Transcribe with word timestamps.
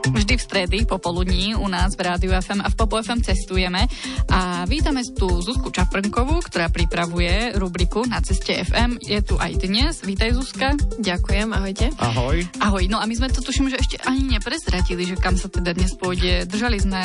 Vždy 0.00 0.34
v 0.40 0.42
stredy 0.42 0.78
popoludní 0.88 1.52
u 1.52 1.68
nás 1.68 1.92
v 1.92 2.08
Rádiu 2.08 2.32
FM 2.32 2.64
a 2.64 2.72
v 2.72 2.76
Popo 2.80 2.96
FM 2.96 3.20
cestujeme 3.20 3.84
a 4.32 4.64
vítame 4.64 5.04
tu 5.04 5.28
Zuzku 5.28 5.68
Čaprnkovú, 5.68 6.40
ktorá 6.40 6.72
pripravuje 6.72 7.52
rubriku 7.60 8.08
na 8.08 8.24
ceste 8.24 8.56
FM. 8.56 8.96
Je 9.04 9.20
tu 9.20 9.36
aj 9.36 9.60
dnes. 9.60 10.00
Vítaj 10.00 10.32
Zuzka. 10.32 10.72
Ďakujem, 10.96 11.48
ahojte. 11.52 11.92
Ahoj. 12.00 12.40
Ahoj. 12.64 12.84
No 12.88 12.96
a 12.96 13.04
my 13.04 13.12
sme 13.12 13.28
to 13.28 13.44
tuším, 13.44 13.68
že 13.68 13.76
ešte 13.76 13.96
ani 14.08 14.40
neprezratili, 14.40 15.04
že 15.04 15.20
kam 15.20 15.36
sa 15.36 15.52
teda 15.52 15.76
dnes 15.76 15.92
pôjde. 15.92 16.48
Držali 16.48 16.80
sme 16.80 17.02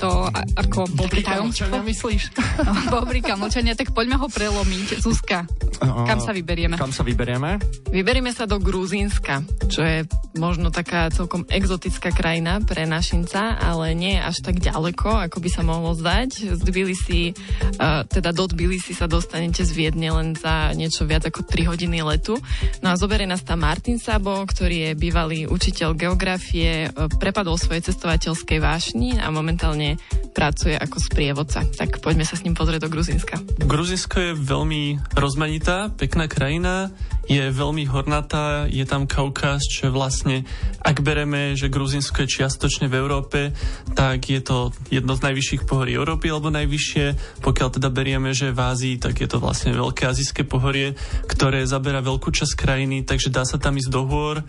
to 0.00 0.32
ako 0.56 0.88
Bobrika 0.96 1.36
mlčania, 1.44 1.84
myslíš? 1.84 2.22
No, 2.62 2.72
Bobrika 3.00 3.34
mlčania, 3.34 3.74
tak 3.74 3.90
poďme 3.90 4.16
ho 4.16 4.28
prelomiť. 4.30 5.02
Zuzka, 5.02 5.44
kam 5.82 6.18
sa 6.22 6.30
vyberieme? 6.30 6.78
Kam 6.78 6.94
sa 6.94 7.02
vyberieme? 7.02 7.58
Vyberieme 7.90 8.30
sa 8.30 8.46
do 8.46 8.62
Gruzínska, 8.62 9.42
čo 9.66 9.82
je 9.82 10.06
možno 10.38 10.70
taká 10.70 11.10
celkom 11.10 11.42
exotická 11.50 12.14
krajina 12.22 12.62
pre 12.62 12.86
našinca, 12.86 13.58
ale 13.58 13.98
nie 13.98 14.14
až 14.14 14.46
tak 14.46 14.62
ďaleko, 14.62 15.26
ako 15.26 15.42
by 15.42 15.50
sa 15.50 15.66
mohlo 15.66 15.90
zdať. 15.90 16.54
Z 16.54 16.62
Tbilisi, 16.62 17.34
uh, 17.82 18.06
teda 18.06 18.30
do 18.30 18.46
Tbilisi 18.46 18.94
sa 18.94 19.10
dostanete 19.10 19.66
z 19.66 19.74
Viedne 19.74 20.14
len 20.14 20.38
za 20.38 20.70
niečo 20.78 21.02
viac 21.02 21.26
ako 21.26 21.42
3 21.42 21.74
hodiny 21.74 21.98
letu. 22.06 22.38
No 22.78 22.94
a 22.94 22.98
zoberie 22.98 23.26
nás 23.26 23.42
tam 23.42 23.66
Martin 23.66 23.98
Sabo, 23.98 24.38
ktorý 24.46 24.86
je 24.86 24.90
bývalý 24.94 25.50
učiteľ 25.50 25.98
geografie, 25.98 26.86
uh, 26.86 27.10
prepadol 27.10 27.58
svojej 27.58 27.90
cestovateľskej 27.90 28.62
vášni 28.62 29.18
a 29.18 29.26
momentálne 29.34 29.98
pracuje 30.30 30.78
ako 30.78 31.02
sprievodca. 31.02 31.66
Tak 31.74 31.98
poďme 31.98 32.22
sa 32.22 32.38
s 32.38 32.46
ním 32.46 32.54
pozrieť 32.54 32.86
do 32.86 32.92
Gruzinska. 32.94 33.42
Gruzinsko 33.66 34.30
je 34.30 34.38
veľmi 34.38 35.10
rozmanitá, 35.18 35.90
pekná 35.90 36.30
krajina 36.30 36.94
je 37.26 37.54
veľmi 37.54 37.86
hornatá, 37.86 38.66
je 38.66 38.82
tam 38.82 39.06
Kaukaz, 39.06 39.62
čo 39.70 39.94
vlastne, 39.94 40.42
ak 40.82 41.06
bereme, 41.06 41.54
že 41.54 41.70
Gruzinsko 41.70 42.26
je 42.26 42.32
čiastočne 42.42 42.90
v 42.90 42.98
Európe, 42.98 43.54
tak 43.94 44.26
je 44.26 44.42
to 44.42 44.74
jedno 44.90 45.14
z 45.14 45.30
najvyšších 45.30 45.62
pohorí 45.64 45.94
Európy, 45.94 46.34
alebo 46.34 46.50
najvyššie. 46.50 47.38
Pokiaľ 47.44 47.68
teda 47.78 47.88
berieme, 47.94 48.34
že 48.34 48.50
v 48.50 48.60
Ázii, 48.60 48.96
tak 48.98 49.22
je 49.22 49.28
to 49.30 49.38
vlastne 49.38 49.70
veľké 49.70 50.06
azijské 50.06 50.42
pohorie, 50.42 50.98
ktoré 51.30 51.62
zabera 51.62 52.02
veľkú 52.02 52.34
časť 52.34 52.58
krajiny, 52.58 53.06
takže 53.06 53.30
dá 53.30 53.46
sa 53.46 53.56
tam 53.56 53.78
ísť 53.78 53.90
do 53.90 54.02
hôr 54.06 54.42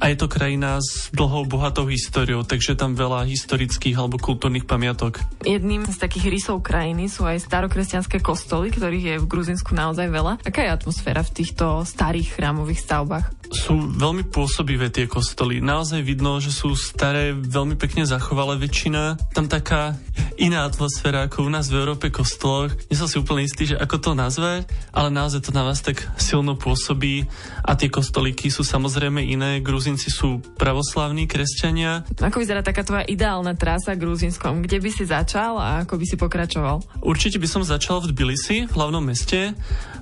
a 0.00 0.08
je 0.08 0.16
to 0.16 0.32
krajina 0.32 0.80
s 0.80 1.12
dlhou, 1.12 1.44
bohatou 1.44 1.84
históriou, 1.84 2.40
takže 2.40 2.72
tam 2.72 2.96
veľa 2.96 3.28
historických 3.28 4.00
alebo 4.00 4.16
kultúrnych 4.16 4.64
pamiatok. 4.64 5.20
Jedným 5.44 5.84
z 5.84 5.96
takých 6.00 6.32
rysov 6.32 6.64
krajiny 6.64 7.12
sú 7.12 7.28
aj 7.28 7.44
starokresťanské 7.44 8.24
kostoly, 8.24 8.72
ktorých 8.72 9.04
je 9.04 9.16
v 9.20 9.28
Gruzinsku 9.28 9.76
naozaj 9.76 10.08
veľa. 10.08 10.40
Aká 10.40 10.64
je 10.64 10.72
atmosféra 10.72 11.20
v 11.20 11.44
týchto 11.44 11.84
starých 11.84 12.29
ich 12.30 12.38
ramów, 12.38 12.70
stałbach. 12.80 13.30
Sú 13.50 13.74
veľmi 13.74 14.30
pôsobivé 14.30 14.94
tie 14.94 15.10
kostoly. 15.10 15.58
Naozaj 15.58 16.06
vidno, 16.06 16.38
že 16.38 16.54
sú 16.54 16.78
staré, 16.78 17.34
veľmi 17.34 17.74
pekne 17.74 18.06
zachovalé 18.06 18.54
väčšina. 18.62 19.18
Tam 19.34 19.50
taká 19.50 19.98
iná 20.38 20.64
atmosféra 20.64 21.26
ako 21.26 21.46
u 21.46 21.50
nás 21.50 21.66
v 21.66 21.82
Európe 21.82 22.14
kostoloch. 22.14 22.72
Nie 22.86 22.94
som 22.94 23.10
si 23.10 23.18
úplne 23.18 23.42
istý, 23.42 23.74
že 23.74 23.76
ako 23.76 23.96
to 23.98 24.10
nazve, 24.14 24.62
ale 24.94 25.08
naozaj 25.10 25.44
to 25.44 25.50
na 25.50 25.66
vás 25.66 25.82
tak 25.82 25.98
silno 26.14 26.54
pôsobí 26.54 27.26
a 27.66 27.74
tie 27.74 27.90
kostolíky 27.90 28.54
sú 28.54 28.62
samozrejme 28.62 29.18
iné. 29.18 29.58
Gruzinci 29.58 30.14
sú 30.14 30.38
pravoslavní 30.54 31.26
kresťania. 31.26 32.06
Ako 32.22 32.38
vyzerá 32.38 32.62
taká 32.62 32.86
tvoja 32.86 33.02
ideálna 33.02 33.58
trasa 33.58 33.98
Gruzinskom? 33.98 34.62
Kde 34.62 34.78
by 34.78 34.90
si 34.94 35.04
začal 35.10 35.58
a 35.58 35.82
ako 35.82 35.98
by 35.98 36.04
si 36.06 36.16
pokračoval? 36.16 37.02
Určite 37.02 37.42
by 37.42 37.48
som 37.50 37.66
začal 37.66 37.98
v 37.98 38.14
Tbilisi, 38.14 38.70
v 38.70 38.72
hlavnom 38.78 39.02
meste. 39.02 39.58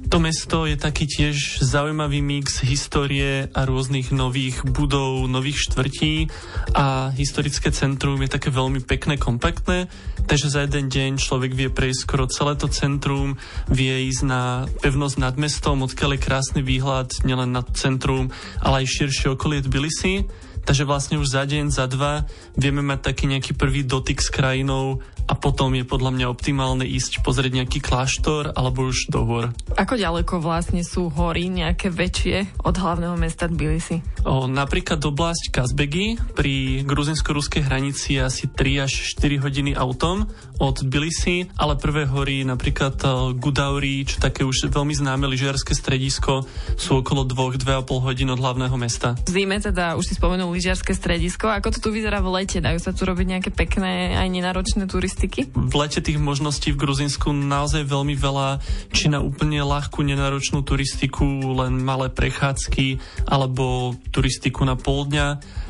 To 0.08 0.22
mesto 0.22 0.64
je 0.64 0.78
taký 0.78 1.04
tiež 1.04 1.60
zaujímavý 1.60 2.24
mix 2.24 2.64
histórie 2.64 3.37
a 3.46 3.60
rôznych 3.62 4.10
nových 4.10 4.66
budov, 4.66 5.30
nových 5.30 5.70
štvrtí 5.70 6.26
a 6.74 7.14
historické 7.14 7.70
centrum 7.70 8.18
je 8.18 8.34
také 8.34 8.50
veľmi 8.50 8.82
pekné, 8.82 9.14
kompaktné, 9.14 9.86
takže 10.26 10.50
za 10.50 10.66
jeden 10.66 10.90
deň 10.90 11.22
človek 11.22 11.54
vie 11.54 11.70
prejsť 11.70 12.00
skoro 12.02 12.24
celé 12.26 12.58
to 12.58 12.66
centrum, 12.66 13.38
vie 13.70 14.10
ísť 14.10 14.22
na 14.26 14.66
pevnosť 14.82 15.16
nad 15.22 15.34
mestom, 15.38 15.86
odkiaľ 15.86 16.18
je 16.18 16.24
krásny 16.24 16.60
výhľad 16.64 17.14
nielen 17.22 17.54
na 17.54 17.62
centrum, 17.76 18.34
ale 18.58 18.82
aj 18.82 18.92
širšie 18.98 19.38
okolie 19.38 19.62
Tbilisi. 19.62 20.26
Takže 20.68 20.84
vlastne 20.84 21.16
už 21.16 21.32
za 21.32 21.48
deň, 21.48 21.72
za 21.72 21.88
dva 21.88 22.28
vieme 22.52 22.84
mať 22.84 23.00
taký 23.00 23.24
nejaký 23.24 23.56
prvý 23.56 23.88
dotyk 23.88 24.20
s 24.20 24.28
krajinou 24.28 25.00
a 25.24 25.32
potom 25.36 25.72
je 25.76 25.84
podľa 25.84 26.12
mňa 26.12 26.26
optimálne 26.28 26.84
ísť 26.84 27.24
pozrieť 27.24 27.64
nejaký 27.64 27.80
kláštor 27.80 28.52
alebo 28.52 28.88
už 28.88 29.08
do 29.08 29.24
hor. 29.24 29.44
Ako 29.76 29.96
ďaleko 29.96 30.40
vlastne 30.40 30.80
sú 30.84 31.12
hory 31.12 31.52
nejaké 31.52 31.88
väčšie 31.92 32.64
od 32.64 32.76
hlavného 32.76 33.16
mesta 33.16 33.48
Tbilisi? 33.48 34.00
O, 34.24 34.44
napríklad 34.48 35.00
oblasť 35.00 35.52
Kazbegi 35.52 36.20
pri 36.32 36.84
gruzinsko-ruskej 36.84 37.64
hranici 37.64 38.16
je 38.16 38.24
asi 38.24 38.44
3 38.48 38.84
až 38.88 38.92
4 39.16 39.44
hodiny 39.44 39.72
autom 39.76 40.28
od 40.60 40.76
Tbilisi, 40.80 41.48
ale 41.60 41.80
prvé 41.80 42.08
hory 42.08 42.44
napríklad 42.44 42.96
Gudauri, 43.40 44.08
čo 44.08 44.20
také 44.20 44.44
už 44.44 44.68
veľmi 44.68 44.96
známe 44.96 45.28
lyžiarske 45.28 45.76
stredisko, 45.76 46.44
sú 46.76 47.04
okolo 47.04 47.28
2-2,5 47.28 48.04
hodín 48.04 48.28
od 48.32 48.40
hlavného 48.40 48.76
mesta. 48.80 49.16
V 49.28 49.44
zime 49.44 49.60
teda 49.60 49.96
už 50.00 50.08
si 50.08 50.16
spomenul 50.16 50.50
lyžiarske 50.58 50.90
stredisko. 50.90 51.46
Ako 51.46 51.70
to 51.70 51.78
tu 51.78 51.94
vyzerá 51.94 52.18
v 52.18 52.42
lete? 52.42 52.58
Dajú 52.58 52.82
sa 52.82 52.90
tu 52.90 53.06
robiť 53.06 53.26
nejaké 53.38 53.50
pekné 53.54 54.18
aj 54.18 54.26
nenáročné 54.26 54.90
turistiky? 54.90 55.54
V 55.54 55.74
lete 55.78 56.02
tých 56.02 56.18
možností 56.18 56.74
v 56.74 56.82
Gruzinsku 56.82 57.30
naozaj 57.30 57.86
veľmi 57.86 58.18
veľa, 58.18 58.58
či 58.90 59.06
na 59.06 59.22
úplne 59.22 59.62
ľahkú, 59.62 60.02
nenáročnú 60.02 60.66
turistiku, 60.66 61.24
len 61.62 61.78
malé 61.78 62.10
prechádzky, 62.10 62.98
alebo 63.30 63.94
turistiku 64.10 64.66
na 64.66 64.74
pol 64.74 65.06
dňa. 65.06 65.26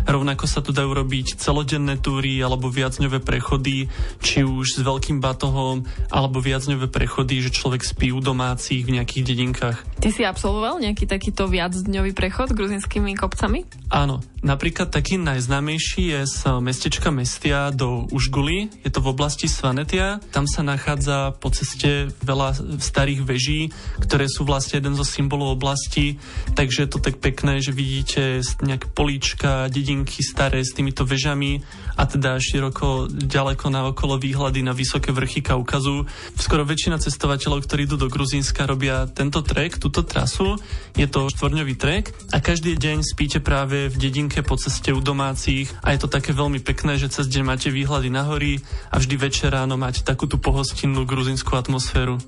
Rovnako 0.09 0.45
sa 0.51 0.61
tu 0.61 0.75
dajú 0.75 0.91
robiť 0.91 1.39
celodenné 1.39 2.03
túry 2.03 2.43
alebo 2.43 2.67
viacňové 2.67 3.23
prechody, 3.23 3.87
či 4.19 4.43
už 4.43 4.67
s 4.77 4.81
veľkým 4.83 5.23
batohom, 5.23 5.87
alebo 6.11 6.43
viacňové 6.43 6.91
prechody, 6.91 7.45
že 7.45 7.55
človek 7.55 7.87
spí 7.87 8.11
u 8.11 8.19
domácich 8.19 8.83
v 8.83 8.99
nejakých 8.99 9.25
dedinkách. 9.25 9.77
Ty 10.03 10.09
si 10.11 10.27
absolvoval 10.27 10.83
nejaký 10.83 11.07
takýto 11.07 11.47
viacdňový 11.47 12.13
prechod 12.17 12.53
gruzinskými 12.53 13.15
kopcami? 13.15 13.65
Áno, 13.93 14.21
napríklad 14.43 14.91
taký 14.91 15.21
najznámejší 15.21 16.19
je 16.19 16.21
z 16.27 16.39
mestečka 16.59 17.15
Mestia 17.15 17.71
do 17.71 18.11
Užguli, 18.11 18.73
je 18.83 18.91
to 18.91 18.99
v 18.99 19.13
oblasti 19.15 19.29
oblasti 19.29 19.45
Svanetia. 19.45 20.25
Tam 20.33 20.49
sa 20.49 20.65
nachádza 20.65 21.37
po 21.37 21.53
ceste 21.53 22.09
veľa 22.25 22.81
starých 22.81 23.29
veží, 23.29 23.69
ktoré 24.01 24.25
sú 24.25 24.49
vlastne 24.49 24.81
jeden 24.81 24.97
zo 24.97 25.05
symbolov 25.05 25.61
oblasti, 25.61 26.17
takže 26.57 26.89
je 26.89 26.89
to 26.89 26.97
tak 26.97 27.21
pekné, 27.21 27.61
že 27.61 27.77
vidíte 27.77 28.41
nejaké 28.65 28.89
políčka, 28.97 29.69
dedinky 29.69 29.98
staré 30.07 30.61
s 30.61 30.77
týmito 30.77 31.03
vežami 31.03 31.65
a 31.99 32.07
teda 32.07 32.39
široko 32.39 33.11
ďaleko 33.11 33.67
na 33.73 33.91
okolo 33.91 34.21
výhľady 34.21 34.63
na 34.63 34.77
vysoké 34.77 35.11
vrchy 35.11 35.43
Kaukazu. 35.43 36.07
Skoro 36.39 36.63
väčšina 36.63 37.03
cestovateľov, 37.03 37.67
ktorí 37.67 37.91
idú 37.91 37.99
do 37.99 38.07
Gruzínska, 38.07 38.69
robia 38.69 39.09
tento 39.11 39.43
trek, 39.43 39.81
túto 39.83 40.07
trasu. 40.07 40.61
Je 40.95 41.09
to 41.11 41.27
štvorňový 41.33 41.75
trek 41.75 42.13
a 42.31 42.39
každý 42.39 42.77
deň 42.77 43.03
spíte 43.03 43.43
práve 43.43 43.89
v 43.89 43.97
dedinke 43.99 44.45
po 44.45 44.55
ceste 44.61 44.95
u 44.95 45.01
domácich 45.03 45.73
a 45.83 45.97
je 45.97 45.99
to 46.05 46.13
také 46.13 46.37
veľmi 46.37 46.61
pekné, 46.61 47.01
že 47.01 47.11
cez 47.11 47.27
deň 47.27 47.43
máte 47.43 47.73
výhľady 47.73 48.13
na 48.13 48.29
hory 48.29 48.61
a 48.93 49.01
vždy 49.01 49.17
večer 49.17 49.57
ráno 49.57 49.81
mať 49.81 50.05
takú 50.05 50.29
tú 50.29 50.37
pohostinnú 50.37 51.09
gruzinskú 51.09 51.57
atmosféru. 51.57 52.21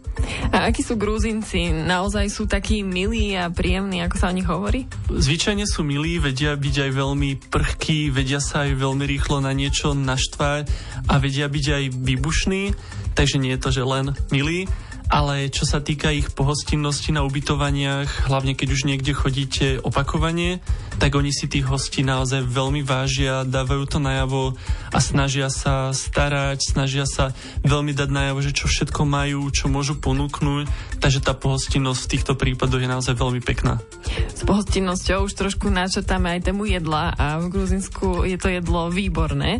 A 0.51 0.67
akí 0.71 0.81
sú 0.81 0.97
Gruzinci? 0.97 1.71
Naozaj 1.75 2.27
sú 2.33 2.49
takí 2.49 2.81
milí 2.81 3.37
a 3.37 3.53
príjemní, 3.53 4.01
ako 4.01 4.17
sa 4.17 4.31
o 4.31 4.35
nich 4.35 4.49
hovorí? 4.49 4.89
Zvyčajne 5.11 5.69
sú 5.69 5.85
milí, 5.85 6.17
vedia 6.23 6.57
byť 6.57 6.89
aj 6.89 6.91
veľmi 6.95 7.31
prchkí, 7.61 8.09
vedia 8.09 8.41
sa 8.41 8.65
aj 8.65 8.81
veľmi 8.81 9.05
rýchlo 9.05 9.45
na 9.45 9.53
niečo 9.53 9.93
naštvať 9.93 10.65
a 11.13 11.21
vedia 11.21 11.45
byť 11.45 11.67
aj 11.69 11.85
výbušní, 11.93 12.73
takže 13.13 13.37
nie 13.37 13.53
je 13.53 13.61
to, 13.61 13.69
že 13.69 13.85
len 13.85 14.17
milí 14.33 14.65
ale 15.11 15.51
čo 15.51 15.67
sa 15.67 15.83
týka 15.83 16.15
ich 16.15 16.31
pohostinnosti 16.31 17.11
na 17.11 17.27
ubytovaniach, 17.27 18.31
hlavne 18.31 18.55
keď 18.55 18.69
už 18.71 18.87
niekde 18.87 19.11
chodíte 19.11 19.83
opakovane, 19.83 20.63
tak 21.03 21.19
oni 21.19 21.35
si 21.35 21.51
tých 21.51 21.67
hostí 21.67 22.07
naozaj 22.07 22.47
veľmi 22.47 22.87
vážia, 22.87 23.43
dávajú 23.43 23.91
to 23.91 23.99
najavo 23.99 24.55
a 24.95 24.99
snažia 25.03 25.51
sa 25.51 25.91
starať, 25.91 26.63
snažia 26.63 27.11
sa 27.11 27.35
veľmi 27.67 27.91
dať 27.91 28.07
najavo, 28.07 28.39
že 28.39 28.55
čo 28.55 28.71
všetko 28.71 29.03
majú, 29.03 29.51
čo 29.51 29.67
môžu 29.67 29.99
ponúknuť, 29.99 30.71
takže 31.03 31.25
tá 31.27 31.35
pohostinnosť 31.35 32.01
v 32.07 32.11
týchto 32.15 32.33
prípadoch 32.39 32.79
je 32.79 32.89
naozaj 32.89 33.15
veľmi 33.19 33.43
pekná. 33.43 33.83
S 34.31 34.47
pohostinnosťou 34.47 35.27
už 35.27 35.35
trošku 35.35 35.73
načrtáme 35.75 36.39
aj 36.39 36.53
tému 36.53 36.71
jedla 36.71 37.11
a 37.19 37.43
v 37.43 37.51
Gruzinsku 37.51 38.23
je 38.29 38.39
to 38.39 38.47
jedlo 38.47 38.93
výborné. 38.95 39.59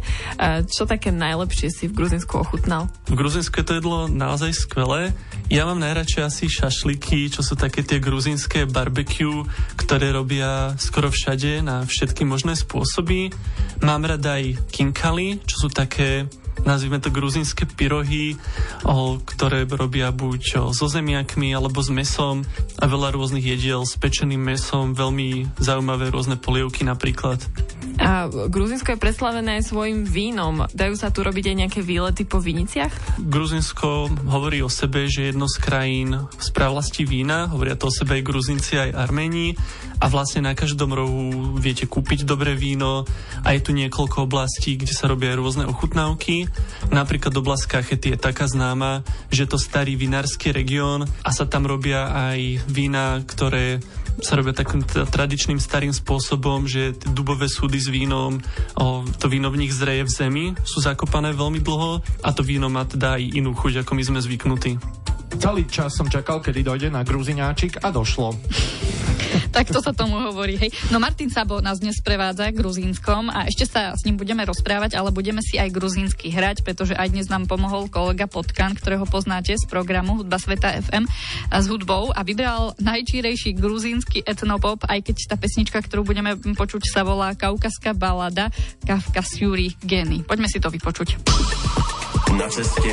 Čo 0.71 0.87
také 0.87 1.11
najlepšie 1.11 1.69
si 1.75 1.85
v 1.91 1.97
Gruzinsku 1.99 2.39
ochutnal? 2.39 2.87
V 3.11 3.19
Gruzinsku 3.19 3.59
je 3.59 3.67
to 3.67 3.75
jedlo 3.83 4.07
naozaj 4.07 4.55
skvelé 4.55 5.11
Ja 5.49 5.65
mám 5.65 5.81
najradšej 5.81 6.23
asi 6.27 6.45
šašliky, 6.51 7.33
čo 7.33 7.41
sú 7.41 7.57
také 7.57 7.81
tie 7.81 8.03
gruzínske 8.03 8.69
barbecue, 8.69 9.49
ktoré 9.81 10.13
robia 10.13 10.77
skoro 10.77 11.09
všade 11.09 11.65
na 11.65 11.89
všetky 11.89 12.29
možné 12.29 12.53
spôsoby. 12.59 13.33
Mám 13.81 14.05
rada 14.05 14.37
aj 14.37 14.61
kinkali, 14.69 15.41
čo 15.49 15.67
sú 15.67 15.69
také 15.73 16.29
nazvime 16.65 17.01
to 17.01 17.09
gruzínske 17.09 17.65
pyrohy, 17.65 18.37
ktoré 19.25 19.65
robia 19.65 20.13
buď 20.13 20.43
o, 20.61 20.77
so 20.77 20.87
zemiakmi 20.91 21.57
alebo 21.57 21.81
s 21.81 21.89
mesom 21.89 22.45
a 22.77 22.85
veľa 22.85 23.17
rôznych 23.17 23.45
jediel 23.45 23.85
s 23.89 23.97
pečeným 23.97 24.41
mesom, 24.41 24.93
veľmi 24.93 25.57
zaujímavé 25.57 26.13
rôzne 26.13 26.37
polievky 26.37 26.85
napríklad. 26.85 27.41
A 28.01 28.33
Gruzinsko 28.33 28.97
je 28.97 29.03
preslavené 29.03 29.61
svojim 29.61 30.09
vínom. 30.09 30.65
Dajú 30.73 30.97
sa 30.97 31.13
tu 31.13 31.21
robiť 31.21 31.53
aj 31.53 31.57
nejaké 31.57 31.81
výlety 31.85 32.25
po 32.25 32.41
viniciach? 32.41 33.21
Gruzinsko 33.21 34.09
hovorí 34.25 34.65
o 34.65 34.73
sebe, 34.73 35.05
že 35.05 35.29
jedno 35.29 35.45
z 35.45 35.61
krajín 35.61 36.17
z 36.41 36.49
pravlasti 36.57 37.05
vína, 37.05 37.53
hovoria 37.53 37.77
to 37.77 37.93
o 37.93 37.95
sebe 37.95 38.17
aj 38.17 38.25
Gruzinci, 38.25 38.81
aj 38.81 38.97
Arméni 38.97 39.53
a 40.01 40.09
vlastne 40.09 40.49
na 40.49 40.57
každom 40.57 40.97
rohu 40.97 41.53
viete 41.61 41.85
kúpiť 41.85 42.25
dobré 42.25 42.57
víno 42.57 43.05
a 43.45 43.53
je 43.53 43.61
tu 43.61 43.77
niekoľko 43.77 44.25
oblastí, 44.25 44.81
kde 44.81 44.97
sa 44.97 45.13
robia 45.13 45.37
rôzne 45.37 45.69
ochutnávky. 45.69 46.49
Napríklad 46.89 47.37
oblasť 47.37 47.69
Kachety 47.69 48.17
je 48.17 48.19
taká 48.19 48.49
známa, 48.49 49.05
že 49.29 49.45
to 49.45 49.61
starý 49.61 50.01
vinársky 50.01 50.57
región 50.57 51.05
a 51.05 51.31
sa 51.37 51.45
tam 51.45 51.69
robia 51.69 52.09
aj 52.17 52.65
vína, 52.65 53.21
ktoré 53.29 53.85
sa 54.23 54.37
robia 54.39 54.53
takým 54.57 54.85
tradičným 54.85 55.59
starým 55.59 55.93
spôsobom, 55.95 56.69
že 56.69 56.97
dubové 57.13 57.49
súdy 57.49 57.81
s 57.81 57.89
vínom, 57.89 58.39
o, 58.77 59.05
to 59.19 59.27
víno 59.27 59.49
v 59.51 59.67
nich 59.67 59.73
zreje 59.73 60.07
v 60.07 60.11
zemi, 60.11 60.45
sú 60.63 60.85
zakopané 60.85 61.33
veľmi 61.33 61.61
dlho 61.61 62.05
a 62.25 62.29
to 62.31 62.45
víno 62.45 62.69
má 62.69 62.85
teda 62.85 63.17
aj 63.17 63.23
inú 63.37 63.57
chuť, 63.57 63.83
ako 63.85 63.93
my 63.97 64.03
sme 64.05 64.21
zvyknutí. 64.21 65.00
Celý 65.39 65.63
čas 65.71 65.95
som 65.95 66.11
čakal, 66.11 66.43
kedy 66.43 66.67
dojde 66.67 66.89
na 66.91 67.07
gruziňáčik 67.07 67.85
a 67.85 67.95
došlo. 67.95 68.35
tak 69.55 69.71
to 69.71 69.79
sa 69.83 69.95
tomu 69.95 70.19
hovorí. 70.19 70.59
Hej. 70.59 70.71
No 70.91 70.99
Martin 70.99 71.31
Sabo 71.31 71.63
nás 71.63 71.79
dnes 71.79 71.99
prevádza 72.03 72.51
Gruzínskom 72.51 73.31
a 73.31 73.47
ešte 73.47 73.67
sa 73.67 73.95
s 73.95 74.03
ním 74.07 74.19
budeme 74.19 74.43
rozprávať, 74.47 74.99
ale 74.99 75.15
budeme 75.15 75.43
si 75.43 75.59
aj 75.59 75.71
gruzínsky 75.71 76.31
hrať, 76.31 76.63
pretože 76.67 76.95
aj 76.95 77.11
dnes 77.15 77.27
nám 77.31 77.47
pomohol 77.47 77.87
kolega 77.91 78.27
Potkan, 78.27 78.75
ktorého 78.75 79.07
poznáte 79.07 79.55
z 79.55 79.65
programu 79.67 80.23
Hudba 80.23 80.39
Sveta 80.39 80.75
FM 80.83 81.07
a 81.51 81.57
s 81.59 81.67
hudbou 81.71 82.11
a 82.15 82.21
vybral 82.27 82.75
najčírejší 82.79 83.55
gruzínsky 83.55 84.23
etnopop, 84.27 84.83
aj 84.87 85.03
keď 85.03 85.17
tá 85.31 85.37
pesnička, 85.39 85.79
ktorú 85.83 86.07
budeme 86.07 86.35
počuť, 86.39 86.83
sa 86.91 87.03
volá 87.07 87.35
Kaukaská 87.35 87.95
balada 87.95 88.51
Kafkas 88.87 89.39
Yuri 89.39 89.75
Geny. 89.83 90.27
Poďme 90.27 90.49
si 90.51 90.59
to 90.59 90.71
vypočuť. 90.71 91.19
Na 92.35 92.47
ceste 92.47 92.93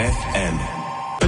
FM. 0.00 0.81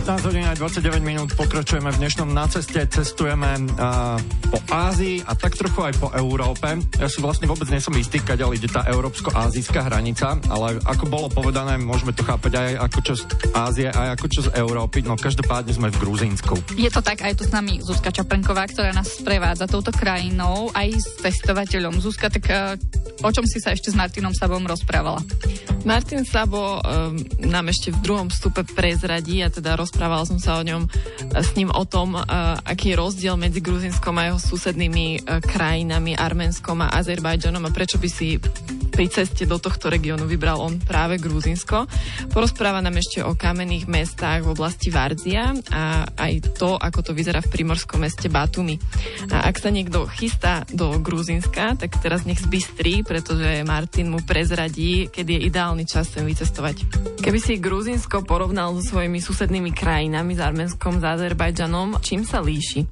15 0.04 0.28
hodín 0.28 0.44
aj 0.44 0.60
29 0.60 1.00
minút 1.00 1.32
pokračujeme 1.32 1.88
v 1.88 1.96
dnešnom 1.96 2.28
na 2.28 2.44
ceste, 2.44 2.76
cestujeme 2.92 3.56
uh, 3.56 4.20
po 4.52 4.60
Ázii 4.68 5.24
a 5.24 5.32
tak 5.32 5.56
trochu 5.56 5.80
aj 5.80 5.96
po 5.96 6.12
Európe. 6.12 6.76
Ja 7.00 7.08
si 7.08 7.24
vlastne 7.24 7.48
vôbec 7.48 7.64
nie 7.72 7.80
som 7.80 7.96
istý, 7.96 8.20
kadeľ 8.20 8.52
ide 8.52 8.68
tá 8.68 8.84
európsko-ázijská 8.84 9.88
hranica, 9.88 10.36
ale 10.52 10.76
ako 10.84 11.08
bolo 11.08 11.32
povedané, 11.32 11.80
môžeme 11.80 12.12
to 12.12 12.20
chápať 12.20 12.52
aj 12.52 12.70
ako 12.84 12.98
časť 13.00 13.26
Ázie, 13.56 13.88
aj 13.88 14.20
ako 14.20 14.26
časť 14.28 14.48
Európy, 14.60 15.00
no 15.08 15.16
každopádne 15.16 15.72
sme 15.72 15.88
v 15.88 15.96
Gruzínsku. 15.96 16.52
Je 16.76 16.92
to 16.92 17.00
tak, 17.00 17.24
aj 17.24 17.40
tu 17.40 17.48
s 17.48 17.56
nami 17.56 17.80
Zuzka 17.80 18.12
Čapenková, 18.12 18.68
ktorá 18.68 18.92
nás 18.92 19.08
sprevádza 19.08 19.64
touto 19.64 19.88
krajinou, 19.88 20.68
aj 20.76 21.00
s 21.00 21.16
testovateľom. 21.24 21.96
Zuzka, 22.04 22.28
tak 22.28 22.44
uh, 22.52 22.76
o 23.24 23.30
čom 23.32 23.48
si 23.48 23.56
sa 23.56 23.72
ešte 23.72 23.88
s 23.88 23.96
Martinom 23.96 24.36
Sabom 24.36 24.68
rozprávala? 24.68 25.24
Martin 25.84 26.24
Sabo 26.24 26.80
um, 26.80 27.16
nám 27.44 27.68
ešte 27.68 27.92
v 27.92 28.00
druhom 28.00 28.28
stupe 28.32 28.64
prezradí 28.64 29.44
a 29.44 29.52
teda 29.52 29.76
rozprávala 29.94 30.26
som 30.26 30.42
sa 30.42 30.58
o 30.58 30.66
ňom 30.66 30.90
s 31.38 31.54
ním 31.54 31.70
o 31.70 31.86
tom, 31.86 32.18
uh, 32.18 32.58
aký 32.66 32.90
je 32.90 32.98
rozdiel 32.98 33.38
medzi 33.38 33.62
Gruzinskom 33.62 34.18
a 34.18 34.26
jeho 34.26 34.42
susednými 34.42 35.22
uh, 35.22 35.38
krajinami, 35.38 36.18
Arménskom 36.18 36.82
a 36.82 36.90
Azerbajdžanom 36.98 37.62
a 37.62 37.70
prečo 37.70 38.02
by 38.02 38.10
si 38.10 38.34
pri 38.94 39.10
ceste 39.10 39.42
do 39.42 39.58
tohto 39.58 39.90
regiónu 39.90 40.30
vybral 40.30 40.62
on 40.62 40.78
práve 40.78 41.18
Gruzinsko. 41.18 41.90
Porozpráva 42.30 42.78
nám 42.78 43.02
ešte 43.02 43.26
o 43.26 43.34
kamenných 43.34 43.90
mestách 43.90 44.46
v 44.46 44.54
oblasti 44.54 44.94
Vardzia 44.94 45.50
a 45.74 46.06
aj 46.14 46.54
to, 46.54 46.78
ako 46.78 47.02
to 47.02 47.10
vyzerá 47.10 47.42
v 47.42 47.50
primorskom 47.50 48.06
meste 48.06 48.30
Batumi. 48.30 48.78
A 49.34 49.50
ak 49.50 49.58
sa 49.58 49.74
niekto 49.74 50.06
chystá 50.06 50.62
do 50.70 50.94
Gruzinska, 51.02 51.74
tak 51.74 51.98
teraz 51.98 52.22
nech 52.22 52.38
zbystrí, 52.38 53.02
pretože 53.02 53.66
Martin 53.66 54.14
mu 54.14 54.22
prezradí, 54.22 55.10
kedy 55.10 55.42
je 55.42 55.46
ideálny 55.50 55.90
čas 55.90 56.14
sem 56.14 56.22
vycestovať. 56.22 56.86
Keby 57.18 57.38
si 57.42 57.58
Gruzinsko 57.58 58.22
porovnal 58.22 58.78
so 58.78 58.94
svojimi 58.94 59.18
susednými 59.18 59.74
krajinami, 59.74 60.38
s 60.38 60.40
Arménskom, 60.40 61.02
s 61.02 61.04
Azerbajdžanom, 61.04 61.98
čím 61.98 62.22
sa 62.22 62.38
líši? 62.38 62.86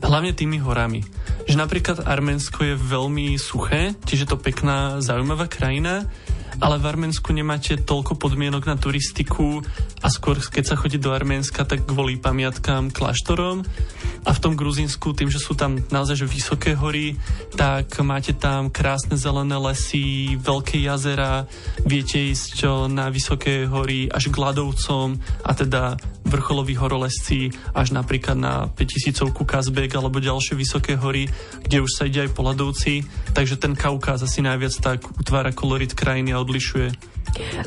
Hlavne 0.00 0.32
tými 0.32 0.56
horami 0.56 1.27
že 1.48 1.56
napríklad 1.56 2.04
Arménsko 2.04 2.60
je 2.60 2.74
veľmi 2.76 3.40
suché, 3.40 3.96
čiže 4.04 4.28
to 4.28 4.36
pekná, 4.36 5.00
zaujímavá 5.00 5.48
krajina, 5.48 6.04
ale 6.58 6.76
v 6.82 6.90
Arménsku 6.90 7.30
nemáte 7.30 7.78
toľko 7.78 8.18
podmienok 8.18 8.66
na 8.66 8.74
turistiku 8.74 9.62
a 10.02 10.10
skôr 10.10 10.42
keď 10.42 10.74
sa 10.74 10.78
chodí 10.78 10.98
do 10.98 11.14
Arménska, 11.14 11.62
tak 11.62 11.86
kvôli 11.86 12.18
pamiatkám, 12.18 12.90
kláštorom. 12.90 13.62
A 14.26 14.30
v 14.34 14.42
tom 14.42 14.58
Gruzínsku, 14.58 15.14
tým, 15.14 15.30
že 15.30 15.38
sú 15.38 15.54
tam 15.54 15.78
naozaj 15.88 16.18
že 16.18 16.26
vysoké 16.26 16.74
hory, 16.74 17.14
tak 17.54 17.94
máte 18.02 18.34
tam 18.34 18.68
krásne 18.74 19.14
zelené 19.14 19.54
lesy, 19.54 20.34
veľké 20.36 20.82
jazera, 20.82 21.46
viete 21.86 22.18
ísť 22.18 22.66
na 22.90 23.08
vysoké 23.08 23.64
hory 23.70 24.10
až 24.10 24.28
k 24.28 24.36
Ladovcom 24.36 25.14
a 25.46 25.50
teda 25.54 25.94
vrcholových 26.28 26.78
horolescí 26.78 27.50
až 27.74 27.96
napríklad 27.96 28.36
na 28.36 28.54
5000 28.70 29.32
Kazbek 29.32 29.96
alebo 29.96 30.20
ďalšie 30.22 30.54
vysoké 30.54 30.94
hory, 30.94 31.26
kde 31.64 31.82
už 31.82 31.90
sa 31.90 32.06
ide 32.06 32.28
aj 32.28 32.30
po 32.36 32.44
ľadovci, 32.44 33.02
takže 33.34 33.56
ten 33.56 33.72
Kaukaz 33.74 34.22
asi 34.22 34.44
najviac 34.44 34.74
tak 34.78 35.02
utvára 35.16 35.50
kolorit 35.50 35.96
krajiny 35.96 36.36
a 36.36 36.40
odlišuje. 36.44 37.17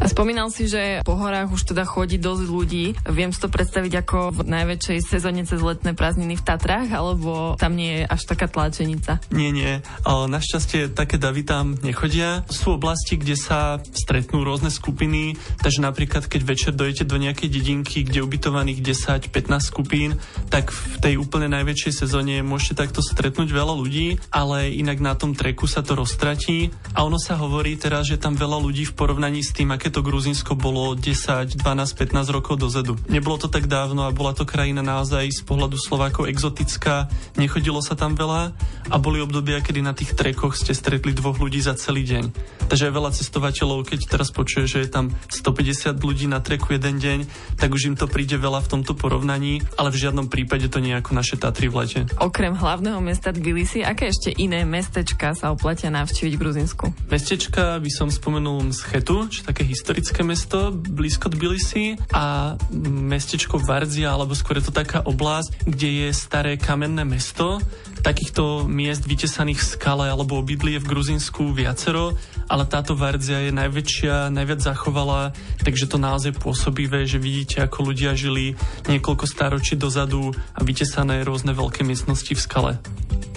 A 0.01 0.05
spomínal 0.09 0.49
si, 0.49 0.65
že 0.65 1.05
po 1.05 1.13
horách 1.13 1.53
už 1.53 1.71
teda 1.71 1.85
chodí 1.85 2.17
dosť 2.17 2.43
ľudí. 2.49 2.97
Viem 3.05 3.29
si 3.29 3.39
to 3.39 3.53
predstaviť 3.53 3.93
ako 4.01 4.17
v 4.41 4.49
najväčšej 4.49 4.99
sezóne 5.05 5.45
cez 5.45 5.61
letné 5.61 5.93
prázdniny 5.93 6.41
v 6.41 6.43
Tatrách, 6.43 6.89
alebo 6.89 7.53
tam 7.61 7.77
nie 7.77 8.01
je 8.01 8.03
až 8.09 8.21
taká 8.25 8.49
tlačenica? 8.49 9.21
Nie, 9.29 9.53
nie. 9.53 9.85
Našťastie 10.03 10.89
také 10.89 11.21
davy 11.21 11.45
tam 11.45 11.77
nechodia. 11.85 12.41
Sú 12.49 12.73
oblasti, 12.75 13.21
kde 13.21 13.37
sa 13.37 13.77
stretnú 13.93 14.41
rôzne 14.41 14.73
skupiny, 14.73 15.37
takže 15.61 15.85
napríklad 15.85 16.25
keď 16.25 16.41
večer 16.41 16.71
dojete 16.73 17.05
do 17.05 17.21
nejakej 17.21 17.53
dedinky, 17.53 18.01
kde 18.01 18.19
je 18.21 18.25
ubytovaných 18.25 18.81
10-15 18.81 19.29
skupín, 19.61 20.17
tak 20.49 20.73
v 20.73 20.95
tej 20.97 21.13
úplne 21.21 21.45
najväčšej 21.53 21.93
sezóne 21.93 22.41
môžete 22.41 22.81
takto 22.81 23.05
stretnúť 23.05 23.53
veľa 23.53 23.77
ľudí, 23.77 24.17
ale 24.33 24.73
inak 24.73 24.97
na 24.97 25.13
tom 25.13 25.37
treku 25.37 25.69
sa 25.69 25.85
to 25.85 25.93
roztratí 25.93 26.73
a 26.97 27.05
ono 27.05 27.21
sa 27.21 27.37
hovorí 27.37 27.77
teraz, 27.77 28.09
že 28.09 28.17
tam 28.17 28.33
veľa 28.33 28.57
ľudí 28.57 28.89
v 28.89 28.97
porovnaní 28.97 29.45
s 29.45 29.51
s 29.51 29.53
tým, 29.61 29.77
aké 29.77 29.93
to 29.93 30.01
Gruzinsko 30.01 30.57
bolo 30.57 30.97
10, 30.97 31.61
12, 31.61 31.61
15 31.61 32.33
rokov 32.33 32.57
dozadu. 32.57 32.97
Nebolo 33.05 33.37
to 33.37 33.45
tak 33.45 33.69
dávno 33.69 34.09
a 34.09 34.15
bola 34.15 34.33
to 34.33 34.41
krajina 34.41 34.81
naozaj 34.81 35.29
z 35.29 35.45
pohľadu 35.45 35.77
Slovákov 35.77 36.25
exotická, 36.25 37.05
nechodilo 37.37 37.77
sa 37.85 37.93
tam 37.93 38.17
veľa 38.17 38.57
a 38.89 38.95
boli 38.97 39.21
obdobia, 39.21 39.61
kedy 39.61 39.85
na 39.85 39.93
tých 39.93 40.17
trekoch 40.17 40.57
ste 40.57 40.73
stretli 40.73 41.13
dvoch 41.13 41.37
ľudí 41.37 41.61
za 41.61 41.77
celý 41.77 42.09
deň. 42.09 42.33
Takže 42.73 42.89
aj 42.89 42.93
veľa 42.97 43.11
cestovateľov, 43.13 43.85
keď 43.85 43.99
teraz 44.09 44.33
počuje, 44.33 44.65
že 44.65 44.81
je 44.81 44.89
tam 44.89 45.13
150 45.29 45.93
ľudí 46.01 46.25
na 46.25 46.41
treku 46.41 46.73
jeden 46.73 46.97
deň, 46.97 47.19
tak 47.61 47.69
už 47.69 47.93
im 47.93 47.95
to 47.99 48.09
príde 48.09 48.41
veľa 48.41 48.65
v 48.65 48.71
tomto 48.81 48.97
porovnaní, 48.97 49.61
ale 49.77 49.93
v 49.93 50.01
žiadnom 50.01 50.25
prípade 50.25 50.73
to 50.73 50.81
nie 50.81 50.97
je 50.97 51.05
ako 51.05 51.13
naše 51.13 51.37
Tatry 51.37 51.69
v 51.69 51.85
lete. 51.85 51.99
Okrem 52.17 52.57
hlavného 52.57 52.97
mesta 52.97 53.29
Tbilisi, 53.29 53.85
aké 53.85 54.09
ešte 54.09 54.33
iné 54.41 54.65
mestečka 54.65 55.37
sa 55.37 55.53
oplatia 55.53 55.93
navštíviť 55.93 56.33
v 56.33 56.41
Gruzinsku? 56.41 56.85
Mestečka 57.13 57.77
by 57.77 57.91
som 57.93 58.09
spomenul 58.09 58.73
Schetu, 58.73 59.29
čo 59.41 59.49
také 59.49 59.65
historické 59.65 60.21
mesto 60.21 60.69
blízko 60.69 61.33
Tbilisi 61.33 61.97
a 62.13 62.53
mestečko 62.85 63.57
Vardzia, 63.57 64.13
alebo 64.13 64.37
skôr 64.37 64.61
je 64.61 64.69
to 64.69 64.77
taká 64.77 65.01
oblasť, 65.01 65.65
kde 65.65 65.89
je 66.05 66.07
staré 66.13 66.61
kamenné 66.61 67.01
mesto. 67.01 67.57
Takýchto 68.05 68.69
miest 68.69 69.09
vytesaných 69.09 69.57
v 69.57 69.65
skale 69.65 70.05
alebo 70.13 70.37
obydlie 70.37 70.77
v 70.77 70.85
Gruzinsku 70.85 71.57
viacero, 71.57 72.13
ale 72.53 72.69
táto 72.69 72.93
Vardzia 72.93 73.41
je 73.41 73.49
najväčšia, 73.49 74.29
najviac 74.29 74.61
zachovala, 74.61 75.33
takže 75.65 75.89
to 75.89 75.97
naozaj 75.97 76.37
pôsobivé, 76.37 77.09
že 77.09 77.17
vidíte, 77.17 77.65
ako 77.65 77.89
ľudia 77.89 78.13
žili 78.13 78.53
niekoľko 78.85 79.25
stáročí 79.25 79.73
dozadu 79.73 80.37
a 80.53 80.61
vytesané 80.61 81.25
rôzne 81.25 81.57
veľké 81.57 81.81
miestnosti 81.81 82.29
v 82.29 82.41
skale. 82.41 82.71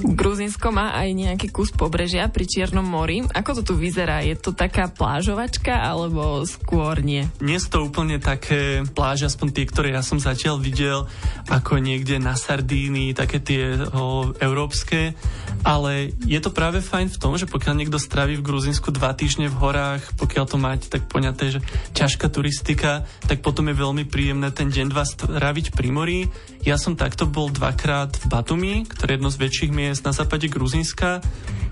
Gruzinsko 0.04 0.68
má 0.68 0.92
aj 0.92 1.16
nejaký 1.16 1.48
kus 1.48 1.72
pobrežia 1.72 2.28
pri 2.28 2.44
Čiernom 2.44 2.84
mori. 2.84 3.24
Ako 3.24 3.56
to 3.56 3.62
tu 3.64 3.74
vyzerá? 3.80 4.20
Je 4.20 4.36
to 4.36 4.52
taká 4.52 4.92
plážovačka 4.92 5.72
alebo 5.72 6.44
skôr 6.44 7.00
nie? 7.00 7.24
Nie 7.40 7.56
sú 7.56 7.72
to 7.72 7.78
úplne 7.88 8.20
také 8.20 8.84
pláže, 8.92 9.32
aspoň 9.32 9.48
tie, 9.56 9.64
ktoré 9.64 9.88
ja 9.96 10.04
som 10.04 10.20
zatiaľ 10.20 10.60
videl, 10.60 11.08
ako 11.48 11.80
niekde 11.80 12.20
na 12.20 12.36
Sardínii, 12.36 13.16
také 13.16 13.40
tie 13.40 13.80
o, 13.80 14.36
európske. 14.44 15.16
Ale 15.64 16.12
je 16.28 16.36
to 16.44 16.52
práve 16.52 16.84
fajn 16.84 17.08
v 17.08 17.20
tom, 17.24 17.40
že 17.40 17.48
pokiaľ 17.48 17.74
niekto 17.80 17.96
straví 17.96 18.36
v 18.36 18.44
Gruzinsku 18.44 18.92
dva 18.92 19.16
týždne 19.16 19.48
v 19.48 19.56
horách, 19.56 20.04
pokiaľ 20.20 20.44
to 20.44 20.60
máte 20.60 20.86
tak 20.92 21.08
poňaté, 21.08 21.56
že 21.56 21.60
ťažká 21.96 22.28
turistika, 22.28 23.08
tak 23.24 23.40
potom 23.40 23.72
je 23.72 23.80
veľmi 23.80 24.04
príjemné 24.04 24.52
ten 24.52 24.68
deň 24.68 24.92
dva 24.92 25.08
stráviť 25.08 25.72
pri 25.72 25.88
mori. 25.88 26.20
Ja 26.64 26.80
som 26.80 26.96
takto 26.96 27.28
bol 27.28 27.52
dvakrát 27.52 28.16
v 28.16 28.24
Batumi, 28.24 28.74
ktoré 28.88 29.14
je 29.14 29.16
jedno 29.20 29.28
z 29.28 29.36
väčších 29.36 29.68
miest 29.68 30.00
na 30.08 30.16
západe 30.16 30.48
Gruzinska 30.48 31.20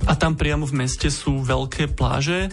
a 0.05 0.13
tam 0.21 0.37
priamo 0.37 0.69
v 0.69 0.85
meste 0.85 1.09
sú 1.09 1.41
veľké 1.41 1.97
pláže 1.97 2.53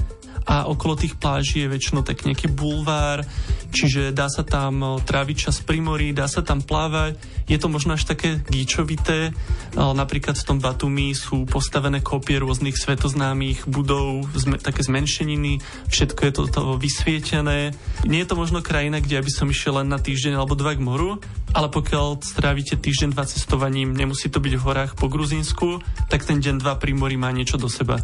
a 0.49 0.65
okolo 0.65 0.97
tých 0.97 1.13
pláží 1.13 1.61
je 1.61 1.69
väčšinou 1.69 2.01
tak 2.01 2.25
nejaký 2.25 2.49
bulvár, 2.49 3.21
čiže 3.69 4.09
dá 4.09 4.25
sa 4.33 4.41
tam 4.41 4.97
tráviť 4.97 5.37
čas 5.37 5.61
pri 5.61 5.77
mori, 5.77 6.09
dá 6.09 6.25
sa 6.25 6.41
tam 6.41 6.65
plávať. 6.65 7.21
Je 7.45 7.61
to 7.61 7.69
možno 7.69 7.93
až 7.93 8.09
také 8.09 8.41
gíčovité. 8.49 9.29
Napríklad 9.77 10.33
v 10.41 10.47
tom 10.49 10.57
Batumi 10.57 11.13
sú 11.13 11.45
postavené 11.45 12.01
kopie 12.01 12.41
rôznych 12.41 12.73
svetoznámych 12.73 13.69
budov, 13.69 14.25
také 14.57 14.81
zmenšeniny, 14.81 15.61
všetko 15.85 16.21
je 16.25 16.31
to, 16.33 16.41
to 16.49 16.61
vysvietené. 16.81 17.77
Nie 18.09 18.25
je 18.25 18.29
to 18.33 18.33
možno 18.33 18.65
krajina, 18.65 19.05
kde 19.05 19.21
by 19.21 19.29
som 19.29 19.53
išiel 19.53 19.85
len 19.85 19.93
na 19.93 20.01
týždeň 20.01 20.33
alebo 20.33 20.57
dva 20.57 20.73
k 20.73 20.81
moru, 20.81 21.21
ale 21.53 21.69
pokiaľ 21.69 22.25
strávite 22.25 22.73
týždeň 22.73 23.13
dva 23.13 23.29
cestovaním, 23.29 23.93
nemusí 23.93 24.33
to 24.33 24.41
byť 24.41 24.53
v 24.57 24.65
horách 24.65 24.91
po 24.97 25.13
Gruzínsku, 25.13 25.77
tak 26.09 26.25
ten 26.25 26.41
deň 26.41 26.57
dva 26.57 26.73
pri 26.81 26.97
mori 26.97 27.21
má 27.21 27.29
niečo 27.29 27.61
do 27.61 27.69
seba. 27.69 28.01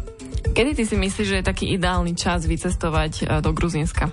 Kedy 0.52 0.70
ty 0.76 0.84
si 0.86 0.96
myslíš, 0.98 1.26
že 1.26 1.38
je 1.40 1.48
taký 1.50 1.66
ideálny 1.74 2.14
čas 2.14 2.46
vycestovať 2.46 3.12
e, 3.22 3.22
do 3.42 3.50
Gruzínska? 3.50 4.12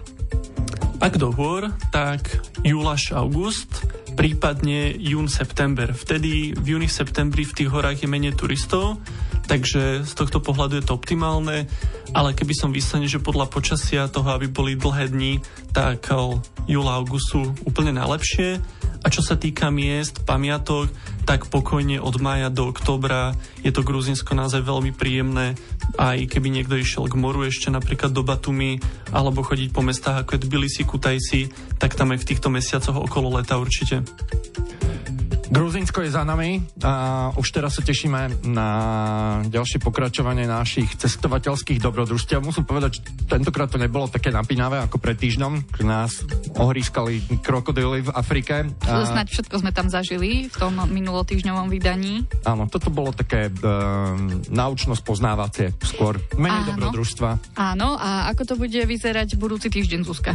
Ak 1.04 1.20
do 1.20 1.36
hôr, 1.36 1.68
tak 1.92 2.40
júl 2.64 2.88
august, 2.88 3.84
prípadne 4.16 4.96
jún, 4.96 5.28
september. 5.28 5.92
Vtedy 5.92 6.56
v 6.56 6.78
júni, 6.78 6.88
septembri 6.88 7.44
v 7.44 7.56
tých 7.60 7.70
horách 7.70 8.06
je 8.06 8.08
menej 8.08 8.40
turistov, 8.40 9.04
takže 9.52 10.08
z 10.08 10.14
tohto 10.16 10.40
pohľadu 10.40 10.80
je 10.80 10.86
to 10.88 10.96
optimálne, 10.96 11.68
ale 12.16 12.30
keby 12.32 12.54
som 12.56 12.72
vyslovene, 12.72 13.12
že 13.12 13.20
podľa 13.20 13.52
počasia 13.52 14.08
toho, 14.08 14.32
aby 14.32 14.48
boli 14.48 14.80
dlhé 14.80 15.12
dni, 15.12 15.44
tak 15.76 16.08
júl 16.72 16.88
a 16.88 16.96
august 17.02 17.36
sú 17.36 17.52
úplne 17.68 17.92
najlepšie. 18.00 18.64
A 19.04 19.12
čo 19.12 19.20
sa 19.20 19.36
týka 19.36 19.68
miest, 19.68 20.24
pamiatok, 20.24 20.88
tak 21.28 21.52
pokojne 21.52 22.00
od 22.00 22.16
maja 22.24 22.48
do 22.48 22.72
oktobra 22.72 23.36
je 23.60 23.72
to 23.72 23.84
Gruzinsko 23.84 24.32
naozaj 24.32 24.64
veľmi 24.64 24.96
príjemné. 24.96 25.60
Aj 26.00 26.16
keby 26.16 26.48
niekto 26.48 26.80
išiel 26.80 27.12
k 27.12 27.20
moru 27.20 27.44
ešte 27.44 27.68
napríklad 27.68 28.16
do 28.16 28.24
Batumi 28.24 28.80
alebo 29.12 29.44
chodiť 29.44 29.70
po 29.76 29.84
mestách 29.84 30.24
ako 30.24 30.40
je 30.40 30.44
Tbilisi, 30.48 30.82
Kutajsi, 30.88 31.42
tak 31.80 32.00
tam 32.00 32.16
aj 32.16 32.24
v 32.24 32.28
týchto 32.32 32.48
mesiacoch 32.48 32.96
okolo 32.96 33.40
leta 33.40 33.60
určite. 33.60 34.08
Gruzinsko 35.54 36.02
je 36.02 36.10
za 36.10 36.26
nami 36.26 36.66
a 36.82 37.30
už 37.38 37.54
teraz 37.54 37.78
sa 37.78 37.86
tešíme 37.86 38.42
na 38.50 38.70
ďalšie 39.46 39.78
pokračovanie 39.86 40.50
našich 40.50 40.98
cestovateľských 40.98 41.78
dobrodružstiev. 41.78 42.42
Musím 42.42 42.66
povedať, 42.66 42.98
že 42.98 43.30
tentokrát 43.30 43.70
to 43.70 43.78
nebolo 43.78 44.10
také 44.10 44.34
napínavé 44.34 44.82
ako 44.82 44.98
pred 44.98 45.14
týždňom, 45.14 45.78
keď 45.78 45.86
nás 45.86 46.26
ohrískali 46.58 47.22
krokodily 47.46 48.02
v 48.02 48.10
Afrike. 48.18 48.66
A... 48.90 49.06
Snaď 49.06 49.30
všetko 49.30 49.62
sme 49.62 49.70
tam 49.70 49.94
zažili 49.94 50.50
v 50.50 50.56
tom 50.58 50.74
minulotýždňovom 50.90 51.70
vydaní. 51.70 52.26
Áno, 52.50 52.66
toto 52.66 52.90
bolo 52.90 53.14
také 53.14 53.54
uh, 53.54 54.18
naučno-spoznávacie 54.50 55.78
skôr. 55.86 56.18
Menej 56.34 56.66
Áno. 56.66 56.70
dobrodružstva. 56.74 57.62
Áno, 57.62 57.94
a 58.02 58.26
ako 58.34 58.42
to 58.50 58.56
bude 58.58 58.82
vyzerať 58.82 59.38
budúci 59.38 59.70
týždeň, 59.70 60.02
Zuzka? 60.02 60.34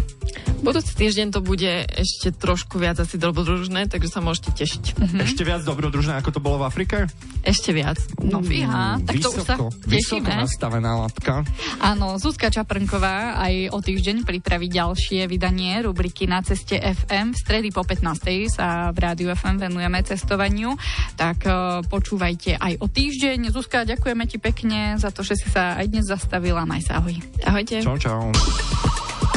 Budúci 0.63 0.95
týždeň 0.95 1.35
to 1.35 1.43
bude 1.43 1.91
ešte 1.91 2.31
trošku 2.39 2.79
viac 2.79 3.03
asi 3.03 3.19
dobrodružné, 3.19 3.91
takže 3.91 4.15
sa 4.15 4.23
môžete 4.23 4.55
tešiť. 4.55 5.08
Mm-hmm. 5.09 5.25
Ešte 5.25 5.41
viac 5.41 5.65
dobrodružné, 5.65 6.21
ako 6.21 6.37
to 6.37 6.41
bolo 6.45 6.61
v 6.61 6.69
Afrike? 6.69 7.09
Ešte 7.41 7.73
viac. 7.73 7.97
No 8.21 8.45
fíha, 8.45 9.01
tak 9.09 9.17
vysoko, 9.17 9.41
to 9.41 9.41
už 9.41 9.49
sa 9.49 9.55
tešíme. 9.57 9.89
Vysoko 9.89 10.31
nastavená 10.37 10.93
latka. 11.01 11.49
Áno, 11.81 12.21
Zuzka 12.21 12.53
Čaprnková 12.53 13.41
aj 13.41 13.73
o 13.73 13.81
týždeň 13.81 14.29
pripraví 14.29 14.69
ďalšie 14.69 15.25
vydanie 15.25 15.81
rubriky 15.81 16.29
Na 16.29 16.45
ceste 16.45 16.77
FM. 16.77 17.33
V 17.33 17.41
stredy 17.41 17.73
po 17.73 17.89
15. 17.89 18.53
sa 18.53 18.93
v 18.93 18.99
Rádiu 19.01 19.33
FM 19.33 19.57
venujeme 19.57 20.05
cestovaniu, 20.05 20.77
tak 21.17 21.49
uh, 21.49 21.81
počúvajte 21.89 22.61
aj 22.61 22.85
o 22.85 22.87
týždeň. 22.93 23.49
Zuzka, 23.49 23.89
ďakujeme 23.89 24.29
ti 24.29 24.37
pekne 24.37 25.01
za 25.01 25.09
to, 25.09 25.25
že 25.25 25.41
si 25.41 25.49
sa 25.49 25.81
aj 25.81 25.89
dnes 25.89 26.05
zastavila. 26.05 26.69
Maj 26.69 26.85
sa, 26.85 27.01
ahoj. 27.01 27.17
Ahojte. 27.49 27.81
Čau, 27.81 27.97
čau. 27.97 28.29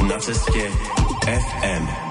Na 0.04 0.20
ceste 0.20 0.68
FM. 1.24 2.11